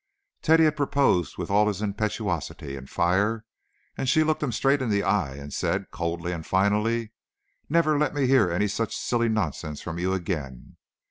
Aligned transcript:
Teddy 0.41 0.63
had 0.63 0.75
proposed 0.75 1.37
with 1.37 1.51
all 1.51 1.67
his 1.67 1.79
impetuosity 1.79 2.75
and 2.75 2.89
fire, 2.89 3.45
and 3.95 4.09
she 4.09 4.23
looked 4.23 4.41
him 4.41 4.51
straight 4.51 4.81
in 4.81 4.89
the 4.89 5.03
eyes, 5.03 5.37
and 5.39 5.53
said, 5.53 5.91
coldly 5.91 6.31
and 6.31 6.43
finally: 6.47 7.11
"Never 7.69 7.99
let 7.99 8.15
me 8.15 8.25
hear 8.25 8.49
any 8.49 8.67
such 8.67 8.97
silly 8.97 9.29
nonsense 9.29 9.79
from 9.79 9.99
you 9.99 10.13
again." 10.13 10.77